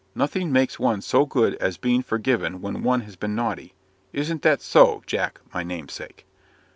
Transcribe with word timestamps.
Nothing 0.15 0.51
makes 0.51 0.79
one 0.79 1.01
so 1.03 1.27
good 1.27 1.53
as 1.57 1.77
being 1.77 2.01
forgiven 2.01 2.59
when 2.59 2.81
one 2.81 3.01
has 3.01 3.15
been 3.15 3.35
naughty. 3.35 3.75
Isn't 4.13 4.43
it 4.47 4.59
so, 4.63 5.03
Jack, 5.05 5.39
my 5.53 5.61
namesake?" 5.61 6.25